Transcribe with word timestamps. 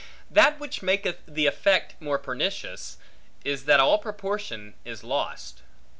That 0.31 0.59
which 0.59 0.81
maketh 0.81 1.19
the 1.27 1.45
effect 1.45 1.93
more 2.01 2.17
pernicious, 2.17 2.97
is 3.45 3.65
that 3.65 3.79
all 3.79 3.99
proportion 3.99 4.73
is 4.83 5.03
lost. 5.03 5.61